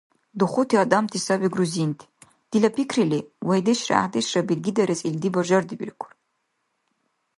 [0.33, 2.05] Духути адамти саби грузинти.
[2.51, 6.11] Дила пикрили, вайдешра гӏяхӏдешра белгидарес илди бажардибиркур.